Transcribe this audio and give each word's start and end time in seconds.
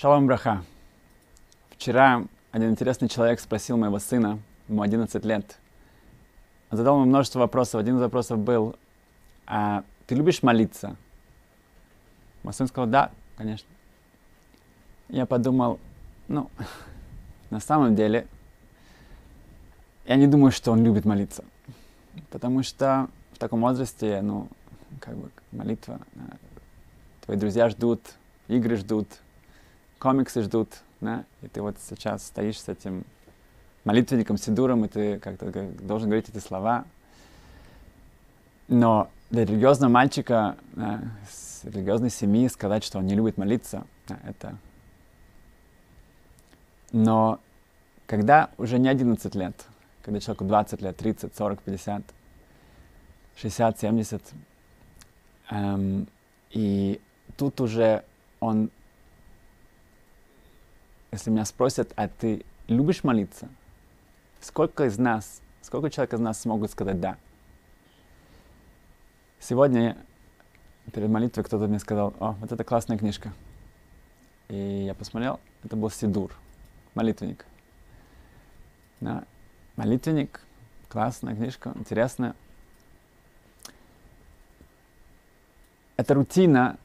Шалом 0.00 0.26
браха. 0.26 0.64
Вчера 1.72 2.24
один 2.52 2.70
интересный 2.70 3.06
человек 3.06 3.38
спросил 3.38 3.76
моего 3.76 3.98
сына, 3.98 4.38
ему 4.66 4.80
11 4.80 5.22
лет. 5.26 5.58
Он 6.70 6.78
задал 6.78 6.96
ему 6.96 7.04
множество 7.04 7.40
вопросов. 7.40 7.82
Один 7.82 7.98
из 7.98 8.00
вопросов 8.00 8.38
был, 8.38 8.76
а 9.46 9.84
ты 10.06 10.14
любишь 10.14 10.42
молиться? 10.42 10.96
Мой 12.42 12.54
сын 12.54 12.66
сказал, 12.66 12.88
да, 12.88 13.10
конечно. 13.36 13.68
Я 15.10 15.26
подумал, 15.26 15.78
ну, 16.28 16.48
на 17.50 17.60
самом 17.60 17.94
деле, 17.94 18.26
я 20.06 20.16
не 20.16 20.26
думаю, 20.26 20.50
что 20.50 20.72
он 20.72 20.82
любит 20.82 21.04
молиться. 21.04 21.44
Потому 22.30 22.62
что 22.62 23.10
в 23.34 23.38
таком 23.38 23.60
возрасте, 23.60 24.22
ну, 24.22 24.48
как 24.98 25.14
бы 25.14 25.30
молитва, 25.52 26.00
э, 26.14 26.20
твои 27.26 27.36
друзья 27.36 27.68
ждут, 27.68 28.00
игры 28.48 28.76
ждут, 28.76 29.06
комиксы 30.00 30.42
ждут, 30.42 30.68
да, 31.00 31.24
и 31.42 31.48
ты 31.48 31.62
вот 31.62 31.76
сейчас 31.88 32.26
стоишь 32.26 32.60
с 32.60 32.68
этим 32.68 33.04
молитвенником, 33.84 34.36
сидуром, 34.36 34.84
и 34.84 34.88
ты 34.88 35.18
как-то 35.20 35.52
должен 35.80 36.08
говорить 36.08 36.28
эти 36.28 36.38
слова. 36.38 36.84
Но 38.66 39.08
для 39.30 39.44
религиозного 39.44 39.90
мальчика 39.90 40.56
да, 40.72 41.00
с 41.30 41.64
религиозной 41.64 42.10
семьи 42.10 42.48
сказать, 42.48 42.82
что 42.82 42.98
он 42.98 43.06
не 43.06 43.14
любит 43.14 43.36
молиться, 43.36 43.86
да, 44.08 44.18
это... 44.24 44.56
Но 46.92 47.38
когда 48.06 48.50
уже 48.58 48.80
не 48.80 48.88
11 48.88 49.32
лет, 49.36 49.54
когда 50.02 50.18
человеку 50.18 50.44
20 50.44 50.82
лет, 50.82 50.96
30, 50.96 51.36
40, 51.36 51.62
50, 51.62 52.02
60, 53.36 53.78
70, 53.78 54.22
эм, 55.50 56.08
и 56.50 57.00
тут 57.36 57.60
уже 57.60 58.02
он, 58.40 58.70
если 61.12 61.30
меня 61.30 61.44
спросят, 61.44 61.92
а 61.96 62.08
ты 62.08 62.44
любишь 62.68 63.04
молиться? 63.04 63.48
Сколько 64.40 64.86
из 64.86 64.98
нас, 64.98 65.42
сколько 65.60 65.90
человек 65.90 66.14
из 66.14 66.20
нас 66.20 66.40
смогут 66.40 66.70
сказать 66.70 67.00
«да»? 67.00 67.16
Сегодня 69.38 69.96
перед 70.92 71.08
молитвой 71.08 71.44
кто-то 71.44 71.66
мне 71.66 71.78
сказал, 71.78 72.14
о, 72.20 72.32
вот 72.32 72.52
это 72.52 72.62
классная 72.64 72.98
книжка. 72.98 73.32
И 74.48 74.84
я 74.86 74.94
посмотрел, 74.94 75.40
это 75.62 75.76
был 75.76 75.90
Сидур, 75.90 76.32
молитвенник. 76.94 77.46
Да, 79.00 79.24
молитвенник, 79.76 80.40
классная 80.88 81.34
книжка, 81.34 81.72
интересная. 81.74 82.34
Это 85.96 86.14
рутина, 86.14 86.78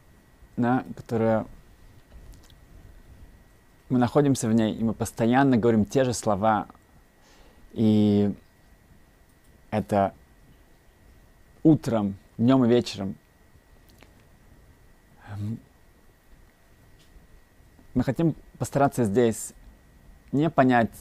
да, 0.57 0.85
которая 0.95 1.45
мы 3.89 3.99
находимся 3.99 4.47
в 4.47 4.53
ней, 4.53 4.73
и 4.73 4.83
мы 4.83 4.93
постоянно 4.93 5.57
говорим 5.57 5.85
те 5.85 6.03
же 6.03 6.13
слова. 6.13 6.67
И 7.73 8.33
это 9.69 10.13
утром, 11.63 12.15
днем 12.37 12.65
и 12.65 12.67
вечером. 12.67 13.15
Мы 17.93 18.03
хотим 18.03 18.35
постараться 18.57 19.03
здесь 19.03 19.53
не 20.31 20.49
понять, 20.49 20.91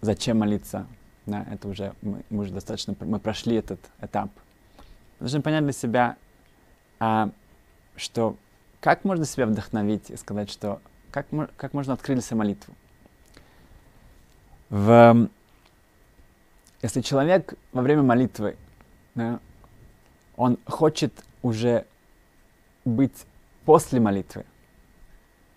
зачем 0.00 0.38
молиться. 0.38 0.86
Да, 1.26 1.46
это 1.50 1.68
уже 1.68 1.94
мы, 2.02 2.24
мы 2.30 2.42
уже 2.42 2.52
достаточно 2.52 2.96
мы 3.00 3.20
прошли 3.20 3.56
этот 3.56 3.78
этап. 4.00 4.30
Мы 5.20 5.26
должны 5.26 5.42
понять 5.42 5.62
для 5.62 5.72
себя, 5.72 6.16
а, 6.98 7.30
что 7.94 8.36
как 8.80 9.04
можно 9.04 9.24
себя 9.24 9.46
вдохновить 9.46 10.10
и 10.10 10.16
сказать, 10.16 10.50
что 10.50 10.80
как, 11.12 11.26
как 11.56 11.74
можно 11.74 11.96
себя 11.96 12.36
молитву. 12.36 12.74
В, 14.70 15.28
если 16.80 17.02
человек 17.02 17.54
во 17.72 17.82
время 17.82 18.02
молитвы 18.02 18.56
да, 19.14 19.38
он 20.36 20.58
хочет 20.66 21.12
уже 21.42 21.84
быть 22.84 23.26
после 23.64 24.00
молитвы. 24.00 24.46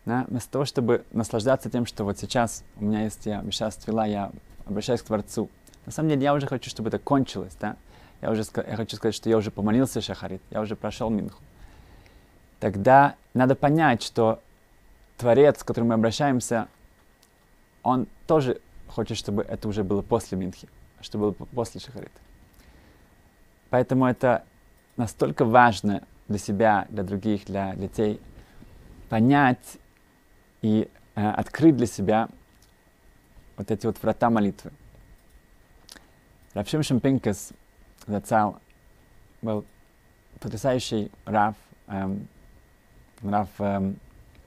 Да? 0.05 0.25
Вместо 0.27 0.51
того, 0.51 0.65
чтобы 0.65 1.05
наслаждаться 1.11 1.69
тем, 1.69 1.85
что 1.85 2.03
вот 2.03 2.19
сейчас 2.19 2.63
у 2.75 2.83
меня 2.83 3.03
есть, 3.03 3.25
я 3.25 3.41
сейчас 3.45 3.77
твила, 3.77 4.05
я 4.05 4.31
обращаюсь 4.65 5.01
к 5.01 5.05
Творцу. 5.05 5.49
На 5.85 5.91
самом 5.91 6.09
деле 6.09 6.23
я 6.23 6.33
уже 6.33 6.45
хочу, 6.45 6.69
чтобы 6.69 6.89
это 6.89 6.99
кончилось. 6.99 7.55
Да? 7.59 7.77
Я, 8.21 8.31
уже, 8.31 8.43
я 8.67 8.75
хочу 8.75 8.97
сказать, 8.97 9.15
что 9.15 9.29
я 9.29 9.37
уже 9.37 9.49
помолился 9.49 10.01
Шахарит, 10.01 10.41
я 10.51 10.61
уже 10.61 10.75
прошел 10.75 11.09
Минху. 11.09 11.41
Тогда 12.59 13.15
надо 13.33 13.55
понять, 13.55 14.03
что 14.03 14.41
Творец, 15.17 15.63
к 15.63 15.67
которому 15.67 15.89
мы 15.89 15.95
обращаемся, 15.95 16.67
он 17.83 18.07
тоже 18.27 18.61
хочет, 18.87 19.17
чтобы 19.17 19.43
это 19.43 19.67
уже 19.67 19.83
было 19.83 20.01
после 20.01 20.37
Минхи, 20.37 20.67
чтобы 21.01 21.31
было 21.31 21.47
после 21.47 21.79
Шахарита. 21.79 22.19
Поэтому 23.69 24.05
это 24.05 24.43
настолько 24.97 25.45
важно 25.45 26.03
для 26.27 26.37
себя, 26.37 26.87
для 26.89 27.03
других, 27.03 27.45
для 27.45 27.75
детей 27.75 28.19
понять 29.09 29.77
и 30.61 30.89
э, 31.15 31.29
открыть 31.29 31.77
для 31.77 31.85
себя 31.85 32.29
вот 33.57 33.71
эти 33.71 33.85
вот 33.85 34.01
врата 34.01 34.29
молитвы. 34.29 34.71
Равшим 36.53 36.83
Шимпинкас 36.83 37.51
зацал 38.07 38.59
был 39.41 39.65
потрясающий 40.39 41.11
рав, 41.25 41.55
эм, 41.87 42.27
рав 43.21 43.49
эм, 43.59 43.97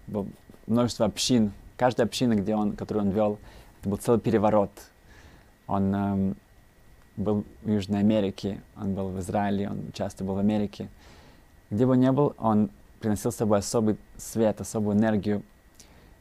был 0.06 0.28
множество 0.68 1.06
общин. 1.06 1.52
Каждая 1.76 2.06
община, 2.06 2.34
где 2.34 2.54
он, 2.54 2.76
которую 2.76 3.06
он 3.06 3.12
вел, 3.12 3.38
это 3.80 3.88
был 3.88 3.96
целый 3.96 4.20
переворот. 4.20 4.70
Он 5.66 5.94
эм, 5.94 6.36
был 7.16 7.44
в 7.62 7.70
Южной 7.70 8.00
Америке, 8.00 8.60
он 8.76 8.94
был 8.94 9.08
в 9.08 9.18
Израиле, 9.20 9.68
он 9.68 9.92
часто 9.92 10.24
был 10.24 10.34
в 10.34 10.38
Америке. 10.38 10.88
Где 11.70 11.86
бы 11.86 11.92
он 11.92 12.00
ни 12.00 12.10
был, 12.10 12.34
он 12.38 12.70
приносил 13.00 13.30
с 13.30 13.36
собой 13.36 13.58
особый 13.58 13.96
свет, 14.16 14.60
особую 14.60 14.96
энергию. 14.96 15.42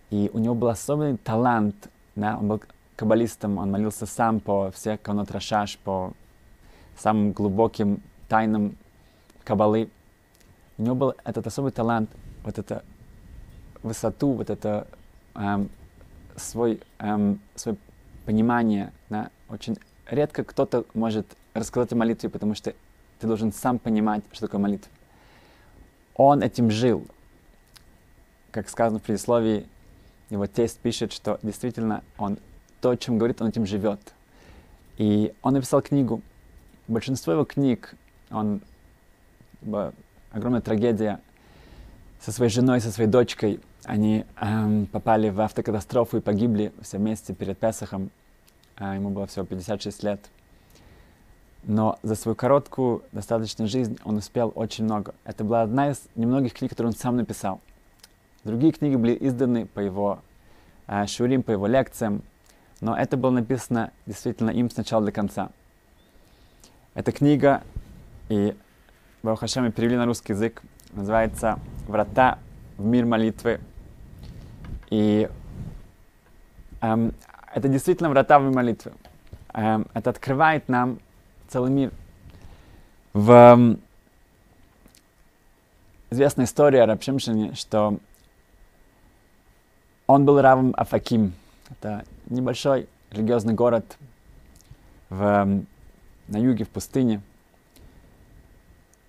И 0.09 0.29
у 0.33 0.39
него 0.39 0.55
был 0.55 0.67
особый 0.69 1.17
талант. 1.17 1.89
Да? 2.15 2.37
Он 2.37 2.47
был 2.47 2.61
каббалистом, 2.95 3.57
он 3.57 3.71
молился 3.71 4.05
сам 4.05 4.39
по 4.39 4.71
всех 4.71 5.01
канот 5.01 5.31
Рашаш, 5.31 5.77
по 5.77 6.13
самым 6.97 7.31
глубоким 7.31 8.01
тайнам 8.27 8.75
каббалы. 9.43 9.89
У 10.77 10.83
него 10.83 10.95
был 10.95 11.13
этот 11.23 11.47
особый 11.47 11.71
талант, 11.71 12.09
вот 12.43 12.57
эту 12.59 12.81
высоту, 13.83 14.33
вот 14.33 14.49
это 14.49 14.87
эм, 15.35 15.69
свой, 16.35 16.81
эм, 16.99 17.39
свое 17.55 17.77
понимание, 18.25 18.91
да, 19.09 19.29
очень 19.49 19.77
редко 20.09 20.43
кто-то 20.43 20.85
может 20.93 21.27
рассказать 21.53 21.93
о 21.93 21.95
молитве, 21.95 22.29
потому 22.29 22.55
что 22.55 22.73
ты 23.19 23.27
должен 23.27 23.51
сам 23.51 23.79
понимать, 23.79 24.23
что 24.31 24.47
такое 24.47 24.61
молитва. 24.61 24.91
Он 26.15 26.41
этим 26.41 26.71
жил. 26.71 27.05
Как 28.51 28.69
сказано 28.69 28.99
в 28.99 29.03
предисловии, 29.03 29.67
его 30.29 30.45
тесть 30.47 30.79
пишет, 30.79 31.13
что 31.13 31.39
действительно 31.41 32.03
он 32.17 32.37
то, 32.81 32.91
о 32.91 32.97
чем 32.97 33.17
говорит, 33.17 33.41
он 33.41 33.49
этим 33.49 33.65
живет. 33.65 33.99
И 34.97 35.33
он 35.41 35.53
написал 35.53 35.81
книгу. 35.81 36.21
Большинство 36.87 37.33
его 37.33 37.45
книг, 37.45 37.95
он 38.29 38.61
огромная 40.31 40.61
трагедия 40.61 41.19
со 42.21 42.31
своей 42.31 42.51
женой, 42.51 42.81
со 42.81 42.91
своей 42.91 43.09
дочкой. 43.09 43.59
Они 43.87 44.25
эм, 44.39 44.85
попали 44.85 45.29
в 45.29 45.41
автокатастрофу 45.41 46.17
и 46.17 46.21
погибли 46.21 46.71
все 46.81 46.99
вместе 46.99 47.33
перед 47.33 47.57
Песохом 47.57 48.11
а 48.77 48.95
ему 48.95 49.09
было 49.09 49.27
всего 49.27 49.45
56 49.45 50.03
лет. 50.03 50.19
Но 51.63 51.99
за 52.03 52.15
свою 52.15 52.35
короткую, 52.35 53.03
достаточно 53.11 53.67
жизнь 53.67 53.97
он 54.03 54.17
успел 54.17 54.51
очень 54.55 54.85
много. 54.85 55.15
Это 55.25 55.43
была 55.43 55.63
одна 55.63 55.89
из 55.89 56.07
немногих 56.15 56.53
книг, 56.53 56.69
которые 56.69 56.91
он 56.91 56.97
сам 56.97 57.17
написал. 57.17 57.59
Другие 58.43 58.71
книги 58.71 58.95
были 58.95 59.17
изданы 59.19 59.65
по 59.65 59.79
его 59.79 60.19
э, 60.87 61.05
шурим, 61.07 61.43
по 61.43 61.51
его 61.51 61.67
лекциям, 61.67 62.21
но 62.79 62.95
это 62.95 63.17
было 63.17 63.31
написано 63.31 63.91
действительно 64.05 64.51
им 64.51 64.69
сначала 64.69 65.03
до 65.03 65.11
конца. 65.11 65.49
Эта 66.93 67.11
книга, 67.11 67.63
и 68.29 68.55
Барухашем 69.23 69.71
перевели 69.71 69.97
на 69.97 70.05
русский 70.05 70.33
язык, 70.33 70.61
называется 70.93 71.59
«Врата 71.87 72.39
в 72.77 72.85
мир 72.85 73.05
молитвы». 73.05 73.59
И 74.89 75.29
эм, 76.81 77.13
это 77.53 77.67
действительно 77.67 78.09
врата 78.09 78.39
в 78.39 78.43
молитвы. 78.51 78.93
Эм, 79.53 79.87
это 79.93 80.09
открывает 80.09 80.69
нам 80.69 80.99
целый 81.47 81.71
мир. 81.71 81.91
В 83.13 83.31
эм, 83.31 83.81
известная 86.09 86.45
история 86.45 86.83
о 86.83 86.85
Рабшимшине, 86.85 87.53
что 87.55 87.97
он 90.07 90.25
был 90.25 90.41
равом 90.41 90.73
Афаким. 90.77 91.33
Это 91.69 92.05
небольшой 92.27 92.87
религиозный 93.11 93.53
город 93.53 93.97
в, 95.09 95.21
эм, 95.21 95.67
на 96.27 96.37
юге, 96.37 96.65
в 96.65 96.69
пустыне. 96.69 97.21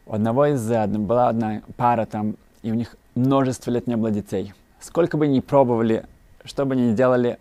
У 0.06 0.14
одного 0.14 0.46
из 0.46 0.66
была 0.66 1.28
одна 1.28 1.62
пара 1.76 2.06
там, 2.06 2.36
и 2.62 2.72
у 2.72 2.74
них 2.74 2.96
множество 3.14 3.70
лет 3.70 3.86
не 3.86 3.96
было 3.96 4.10
детей. 4.10 4.54
Сколько 4.80 5.16
бы 5.16 5.26
ни 5.26 5.40
пробовали, 5.40 6.06
что 6.44 6.64
бы 6.64 6.76
ни 6.76 6.94
делали, 6.94 7.38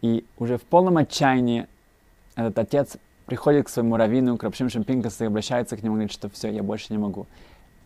и 0.00 0.24
уже 0.38 0.58
в 0.58 0.62
полном 0.62 0.96
отчаянии 0.96 1.66
этот 2.36 2.58
отец 2.58 2.96
приходит 3.26 3.66
к 3.66 3.68
своему 3.68 3.96
раввину, 3.96 4.36
к 4.36 4.42
Рабшим 4.42 4.70
Шампинкасу 4.70 5.24
и 5.24 5.26
обращается 5.26 5.76
к 5.76 5.82
нему 5.82 5.94
и 5.94 5.98
говорит, 5.98 6.12
что 6.12 6.28
все, 6.30 6.50
я 6.50 6.62
больше 6.62 6.86
не 6.90 6.98
могу. 6.98 7.26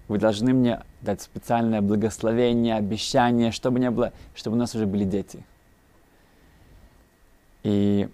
Вы 0.09 0.19
должны 0.19 0.53
мне 0.53 0.83
дать 1.01 1.23
специальное 1.23 1.81
благословение, 1.81 2.77
обещание, 2.77 3.51
чтобы 3.51 3.81
не 3.81 3.91
было, 3.91 4.13
чтобы 4.35 4.57
у 4.57 4.59
нас 4.59 4.75
уже 4.75 4.87
были 4.87 5.05
дети. 5.05 5.45
И 7.63 8.09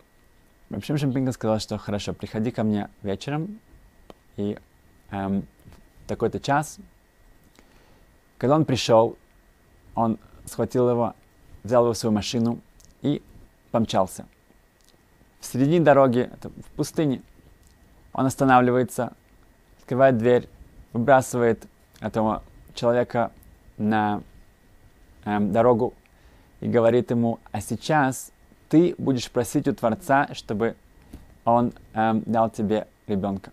Рабшим 0.70 0.98
Шампинка 0.98 1.32
сказал, 1.32 1.58
что 1.58 1.78
хорошо, 1.78 2.12
приходи 2.12 2.50
ко 2.50 2.62
мне 2.62 2.88
вечером, 3.02 3.58
и 4.36 4.58
эм, 5.10 5.46
такой-то 6.06 6.40
час. 6.40 6.78
Когда 8.36 8.54
он 8.54 8.64
пришел, 8.64 9.16
он 9.94 10.18
схватил 10.48 10.90
его, 10.90 11.14
взял 11.62 11.84
его 11.84 11.92
в 11.92 11.96
свою 11.98 12.12
машину 12.12 12.60
и 13.02 13.22
помчался. 13.70 14.26
В 15.40 15.46
середине 15.46 15.80
дороги, 15.80 16.28
это 16.32 16.50
в 16.50 16.70
пустыне, 16.76 17.22
он 18.12 18.26
останавливается, 18.26 19.12
открывает 19.78 20.18
дверь, 20.18 20.48
выбрасывает 20.92 21.66
этого 22.00 22.42
человека 22.74 23.30
на 23.76 24.22
эм, 25.24 25.52
дорогу 25.52 25.94
и 26.60 26.68
говорит 26.68 27.10
ему, 27.10 27.38
а 27.52 27.60
сейчас 27.60 28.32
ты 28.68 28.94
будешь 28.98 29.30
просить 29.30 29.68
у 29.68 29.74
Творца, 29.74 30.28
чтобы 30.32 30.76
он 31.44 31.72
эм, 31.94 32.22
дал 32.26 32.50
тебе 32.50 32.86
ребенка. 33.06 33.52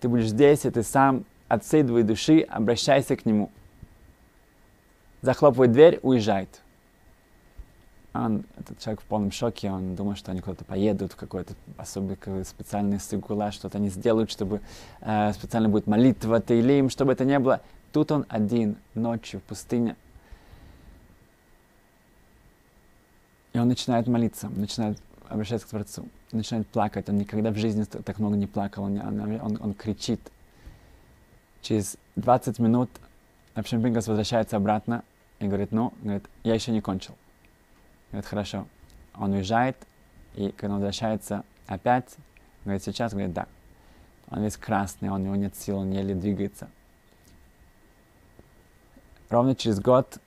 Ты 0.00 0.08
будешь 0.08 0.28
здесь, 0.28 0.64
и 0.64 0.70
ты 0.70 0.82
сам 0.82 1.24
от 1.48 1.64
всей 1.64 1.82
твоей 1.82 2.04
души 2.04 2.40
обращайся 2.40 3.16
к 3.16 3.26
нему. 3.26 3.50
Захлопывает 5.22 5.72
дверь, 5.72 6.00
уезжает. 6.02 6.62
Он, 8.14 8.44
этот 8.58 8.78
человек 8.78 9.02
в 9.02 9.04
полном 9.04 9.30
шоке, 9.30 9.70
он 9.70 9.94
думает, 9.94 10.18
что 10.18 10.30
они 10.30 10.40
куда-то 10.40 10.64
поедут, 10.64 11.12
в 11.12 11.16
какой-то 11.16 11.54
особый 11.76 12.16
специальный 12.44 12.98
сигула, 12.98 13.52
что-то 13.52 13.78
они 13.78 13.90
сделают, 13.90 14.30
чтобы 14.30 14.60
э, 15.00 15.32
специально 15.32 15.68
будет 15.68 15.86
молитва, 15.86 16.40
тейлим, 16.40 16.88
чтобы 16.88 17.12
это 17.12 17.24
не 17.24 17.38
было. 17.38 17.60
Тут 17.92 18.12
он 18.12 18.24
один, 18.28 18.76
ночью 18.94 19.40
в 19.40 19.42
пустыне. 19.42 19.96
И 23.52 23.58
он 23.58 23.68
начинает 23.68 24.06
молиться, 24.06 24.48
начинает 24.48 24.98
обращаться 25.28 25.66
к 25.66 25.70
Творцу, 25.70 26.08
начинает 26.32 26.66
плакать. 26.66 27.08
Он 27.08 27.18
никогда 27.18 27.50
в 27.50 27.56
жизни 27.56 27.84
так 27.84 28.18
много 28.18 28.36
не 28.36 28.46
плакал, 28.46 28.84
он, 28.84 28.98
он, 28.98 29.58
он 29.60 29.74
кричит. 29.74 30.20
Через 31.62 31.96
20 32.16 32.58
минут 32.58 32.90
Рабшин 33.56 33.82
Пинкас 33.82 34.06
возвращается 34.06 34.58
обратно 34.58 35.02
и 35.38 35.46
говорит, 35.46 35.72
ну, 35.72 35.94
говорит, 36.02 36.28
я 36.44 36.54
еще 36.54 36.72
не 36.72 36.82
кончил. 36.82 37.16
Говорит, 38.10 38.28
хорошо. 38.28 38.66
Он 39.14 39.32
уезжает, 39.32 39.78
и 40.34 40.50
когда 40.50 40.74
он 40.74 40.80
возвращается 40.80 41.42
опять, 41.66 42.16
говорит, 42.64 42.84
сейчас, 42.84 43.12
говорит, 43.12 43.32
да. 43.32 43.46
Он 44.28 44.42
весь 44.42 44.58
красный, 44.58 45.08
он, 45.08 45.22
у 45.22 45.24
него 45.24 45.36
нет 45.36 45.56
сил, 45.56 45.78
он 45.78 45.90
еле 45.90 46.14
двигается. 46.14 46.68
Ровно 49.30 49.56
через 49.56 49.80
год 49.80 50.18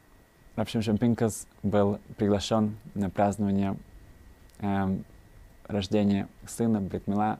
Рабшим 0.55 0.81
Шампинкас 0.81 1.47
был 1.61 1.99
приглашен 2.17 2.77
на 2.95 3.11
празднование 3.11 3.77
эм, 4.59 5.05
рождения 5.67 6.27
сына 6.47 6.81
Бритмила. 6.81 7.39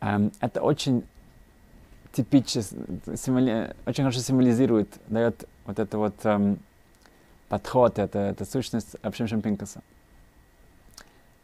Эм, 0.00 0.32
это 0.40 0.62
очень 0.62 1.04
типично, 2.16 2.62
символи, 3.14 3.74
очень 3.84 4.04
хорошо 4.04 4.20
символизирует, 4.20 4.88
дает 5.08 5.46
вот 5.66 5.78
это 5.78 5.98
вот 5.98 6.14
эм, 6.24 6.58
подход, 7.48 7.98
это, 7.98 8.18
это 8.18 8.46
сущность 8.46 8.96
Рабшим 9.02 9.28
Шампинкаса. 9.28 9.82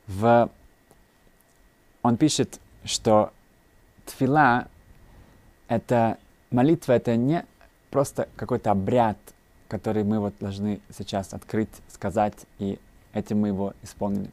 В... 0.07 0.51
Он 2.03 2.17
пишет, 2.17 2.59
что 2.85 3.33
тфила— 4.07 4.67
это 5.69 6.19
молитва, 6.51 6.93
это 6.93 7.17
не 7.17 7.45
просто 7.91 8.29
какой-то 8.37 8.71
обряд, 8.71 9.19
который 9.69 10.05
мы 10.05 10.21
вот 10.21 10.35
должны 10.41 10.81
сейчас 10.91 11.35
открыть, 11.35 11.71
сказать, 11.89 12.47
и 12.59 12.79
этим 13.13 13.41
мы 13.41 13.49
его 13.49 13.75
исполнили. 13.83 14.31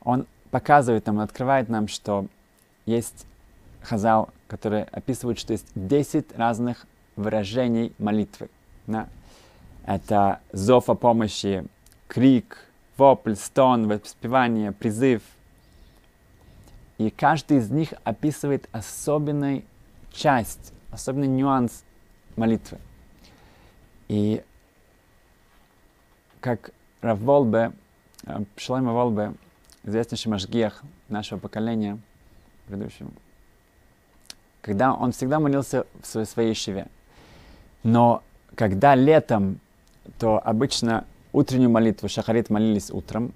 Он 0.00 0.26
показывает 0.50 1.06
нам, 1.06 1.20
открывает 1.20 1.68
нам, 1.68 1.88
что 1.88 2.26
есть 2.86 3.26
хазал, 3.82 4.30
который 4.52 4.82
описывает, 4.82 5.38
что 5.38 5.54
есть 5.54 5.68
10 5.74 6.36
разных 6.36 6.86
выражений 7.16 7.94
молитвы. 7.98 8.50
Да? 8.86 9.08
Это 9.86 10.40
зов 10.52 10.90
о 10.90 10.94
помощи, 10.94 11.64
крик, 12.06 12.58
вопль, 12.98 13.34
стон, 13.34 13.88
воспевание, 13.88 14.72
призыв. 14.72 15.22
И 16.98 17.08
каждый 17.08 17.58
из 17.58 17.70
них 17.70 17.94
описывает 18.04 18.68
особенную 18.72 19.64
часть, 20.12 20.74
особенный 20.90 21.28
нюанс 21.28 21.82
молитвы. 22.36 22.76
И 24.08 24.44
как 26.40 26.72
Рав 27.00 27.18
Волбе, 27.20 27.72
э, 28.26 28.44
Шлайма 28.58 28.92
Волбе, 28.92 29.32
известнейший 29.82 30.28
машгех 30.28 30.82
нашего 31.08 31.38
поколения, 31.38 31.98
предыдущего, 32.66 33.10
когда 34.62 34.94
он 34.94 35.12
всегда 35.12 35.40
молился 35.40 35.84
в 36.00 36.24
своей, 36.24 36.54
шиве. 36.54 36.86
Но 37.82 38.22
когда 38.54 38.94
летом, 38.94 39.58
то 40.18 40.40
обычно 40.42 41.04
утреннюю 41.32 41.70
молитву 41.70 42.08
шахарит 42.08 42.48
молились 42.48 42.90
утром, 42.90 43.32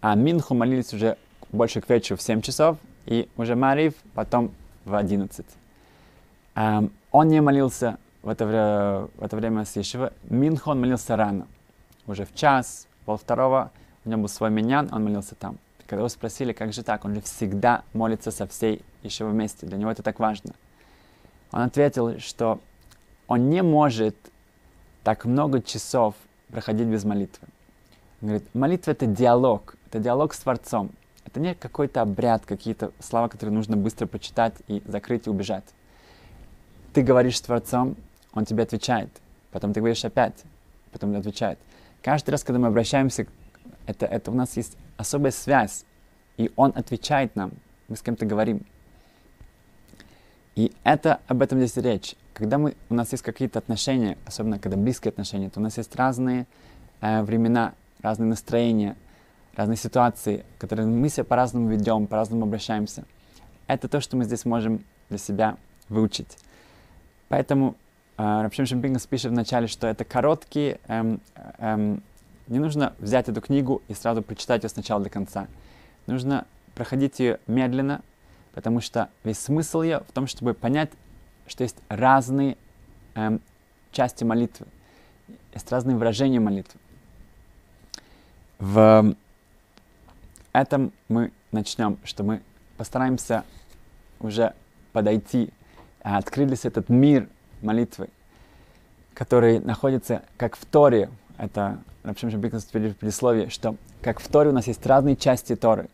а 0.00 0.14
минху 0.14 0.54
молились 0.54 0.92
уже 0.92 1.16
больше 1.50 1.80
к 1.80 1.88
вечеру 1.88 2.18
в 2.18 2.22
7 2.22 2.42
часов, 2.42 2.76
и 3.06 3.28
уже 3.36 3.56
Марив 3.56 3.94
потом 4.14 4.52
в 4.84 4.94
11. 4.94 5.44
Um, 6.54 6.90
он 7.12 7.28
не 7.28 7.40
молился 7.40 7.98
в 8.22 8.28
это, 8.28 8.44
вре- 8.44 9.08
в 9.16 9.22
это 9.22 9.36
время 9.36 9.64
с 9.64 9.76
Ешива. 9.76 10.12
Минху 10.24 10.70
он 10.70 10.80
молился 10.80 11.16
рано, 11.16 11.46
уже 12.06 12.26
в 12.26 12.34
час, 12.34 12.86
пол 13.06 13.16
второго, 13.16 13.70
у 14.04 14.10
него 14.10 14.22
был 14.22 14.28
свой 14.28 14.50
миньян, 14.50 14.88
он 14.92 15.04
молился 15.04 15.34
там. 15.34 15.56
Когда 15.88 16.02
его 16.02 16.08
спросили, 16.08 16.52
как 16.52 16.72
же 16.72 16.84
так, 16.84 17.04
он 17.04 17.14
же 17.14 17.22
всегда 17.22 17.82
молится 17.94 18.30
со 18.30 18.46
всей 18.46 18.82
еще 19.02 19.24
вместе, 19.24 19.66
для 19.66 19.78
него 19.78 19.90
это 19.90 20.02
так 20.02 20.20
важно. 20.20 20.52
Он 21.50 21.62
ответил, 21.62 22.20
что 22.20 22.60
он 23.26 23.48
не 23.48 23.62
может 23.62 24.14
так 25.02 25.24
много 25.24 25.62
часов 25.62 26.14
проходить 26.50 26.86
без 26.86 27.04
молитвы. 27.04 27.48
Он 28.20 28.28
говорит, 28.28 28.54
молитва 28.54 28.90
это 28.90 29.06
диалог, 29.06 29.76
это 29.86 29.98
диалог 29.98 30.34
с 30.34 30.40
Творцом. 30.40 30.90
Это 31.24 31.40
не 31.40 31.54
какой-то 31.54 32.02
обряд, 32.02 32.44
какие-то 32.44 32.92
слова, 33.00 33.28
которые 33.28 33.54
нужно 33.54 33.76
быстро 33.76 34.06
почитать 34.06 34.54
и 34.66 34.82
закрыть 34.86 35.26
и 35.26 35.30
убежать. 35.30 35.64
Ты 36.92 37.02
говоришь 37.02 37.38
с 37.38 37.40
Творцом, 37.40 37.96
Он 38.32 38.44
тебе 38.44 38.62
отвечает. 38.62 39.10
Потом 39.52 39.72
ты 39.72 39.80
говоришь 39.80 40.04
опять, 40.04 40.44
потом 40.92 41.10
он 41.10 41.16
отвечает. 41.16 41.58
Каждый 42.02 42.30
раз, 42.30 42.44
когда 42.44 42.58
мы 42.58 42.68
обращаемся, 42.68 43.26
это, 43.86 44.06
это 44.06 44.30
у 44.30 44.34
нас 44.34 44.56
есть 44.56 44.76
особая 44.96 45.32
связь, 45.32 45.84
и 46.36 46.50
Он 46.56 46.72
отвечает 46.74 47.36
нам, 47.36 47.52
мы 47.88 47.96
с 47.96 48.02
кем-то 48.02 48.26
говорим. 48.26 48.62
И 50.54 50.72
это 50.82 51.20
об 51.28 51.42
этом 51.42 51.58
здесь 51.58 51.76
речь. 51.76 52.16
Когда 52.34 52.58
мы, 52.58 52.74
у 52.90 52.94
нас 52.94 53.12
есть 53.12 53.22
какие-то 53.22 53.58
отношения, 53.58 54.18
особенно 54.26 54.58
когда 54.58 54.76
близкие 54.76 55.10
отношения, 55.10 55.50
то 55.50 55.60
у 55.60 55.62
нас 55.62 55.76
есть 55.76 55.94
разные 55.96 56.46
э, 57.00 57.22
времена, 57.22 57.74
разные 58.02 58.28
настроения, 58.28 58.96
разные 59.54 59.76
ситуации, 59.76 60.44
которые 60.58 60.86
мы 60.86 61.08
себя 61.08 61.24
по-разному 61.24 61.68
ведем, 61.68 62.06
по-разному 62.06 62.44
обращаемся. 62.44 63.04
Это 63.66 63.88
то, 63.88 64.00
что 64.00 64.16
мы 64.16 64.24
здесь 64.24 64.44
можем 64.44 64.84
для 65.08 65.18
себя 65.18 65.56
выучить. 65.88 66.36
Поэтому 67.28 67.76
э, 68.16 68.22
Рабшим 68.22 68.66
Шампингас 68.66 69.06
пишет 69.06 69.32
вначале, 69.32 69.66
что 69.66 69.86
это 69.86 70.04
короткие 70.04 70.80
эм, 70.88 71.20
эм, 71.58 72.02
не 72.48 72.58
нужно 72.58 72.94
взять 72.98 73.28
эту 73.28 73.40
книгу 73.40 73.82
и 73.88 73.94
сразу 73.94 74.22
прочитать 74.22 74.62
ее 74.62 74.68
сначала 74.68 75.02
до 75.02 75.10
конца. 75.10 75.46
Нужно 76.06 76.46
проходить 76.74 77.18
ее 77.20 77.40
медленно, 77.46 78.02
потому 78.52 78.80
что 78.80 79.08
весь 79.24 79.38
смысл 79.38 79.82
ее 79.82 80.00
в 80.08 80.12
том, 80.12 80.26
чтобы 80.26 80.54
понять, 80.54 80.90
что 81.46 81.62
есть 81.62 81.76
разные 81.88 82.56
эм, 83.14 83.40
части 83.92 84.24
молитвы, 84.24 84.66
есть 85.54 85.70
разные 85.70 85.96
выражения 85.96 86.40
молитвы. 86.40 86.80
В 88.58 89.14
этом 90.52 90.92
мы 91.08 91.32
начнем, 91.52 91.98
что 92.04 92.24
мы 92.24 92.42
постараемся 92.76 93.44
уже 94.20 94.54
подойти, 94.92 95.52
открылись 96.02 96.64
этот 96.64 96.88
мир 96.88 97.28
молитвы, 97.62 98.08
который 99.14 99.60
находится 99.60 100.22
как 100.36 100.56
в 100.56 100.64
Торе, 100.64 101.10
это 101.38 101.78
Шабикнас 102.16 102.64
в 102.64 102.70
предисловии, 102.70 103.48
что 103.48 103.76
как 104.02 104.20
в 104.20 104.28
Торе 104.28 104.50
у 104.50 104.52
нас 104.52 104.66
есть 104.66 104.84
разные 104.86 105.16
части 105.16 105.56
Торы. 105.56 105.88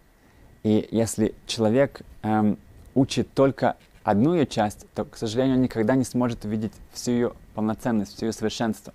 И 0.63 0.89
если 0.91 1.35
человек 1.47 2.01
эм, 2.23 2.59
учит 2.95 3.33
только 3.35 3.77
одну 4.03 4.35
ее 4.35 4.47
часть, 4.47 4.87
то, 4.95 5.05
к 5.05 5.17
сожалению, 5.17 5.57
он 5.57 5.63
никогда 5.63 5.95
не 5.95 6.05
сможет 6.05 6.45
увидеть 6.45 6.73
всю 6.93 7.11
ее 7.11 7.33
полноценность, 7.55 8.17
всю 8.17 8.27
ее 8.27 8.33
совершенство. 8.33 8.93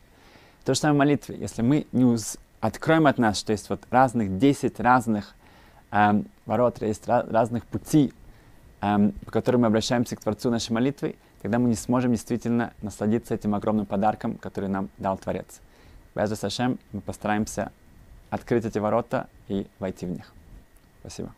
То 0.66 0.74
же 0.74 0.80
самое 0.80 0.96
в 0.96 1.00
молитве. 1.00 1.38
Если 1.38 1.62
мы 1.62 1.86
не 1.92 2.06
уз... 2.06 2.38
откроем 2.60 3.08
от 3.08 3.18
нас, 3.18 3.38
что 3.40 3.52
есть 3.52 3.70
вот 3.70 3.82
разных 3.92 4.38
10 4.38 4.80
разных 4.80 5.36
эм, 5.92 6.26
ворот, 6.46 6.82
есть 6.82 7.08
ra- 7.08 7.30
разных 7.32 7.66
путей, 7.66 8.14
эм, 8.82 9.12
по 9.12 9.32
которым 9.32 9.62
мы 9.62 9.68
обращаемся 9.68 10.16
к 10.16 10.22
Творцу 10.22 10.50
нашей 10.50 10.72
молитвы, 10.72 11.16
тогда 11.42 11.60
мы 11.60 11.70
не 11.70 11.76
сможем 11.76 12.12
действительно 12.12 12.74
насладиться 12.82 13.36
этим 13.36 13.54
огромным 13.54 13.86
подарком, 13.86 14.36
который 14.36 14.70
нам 14.70 14.90
дал 14.98 15.18
Творец. 15.18 15.60
Без 16.20 16.38
Сашем 16.38 16.80
мы 16.92 17.00
постараемся 17.00 17.72
открыть 18.30 18.66
эти 18.66 18.78
ворота 18.78 19.30
и 19.48 19.68
войти 19.80 20.06
в 20.06 20.10
них. 20.10 20.34
Спасибо. 21.00 21.34